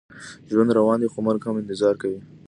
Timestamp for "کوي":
2.01-2.19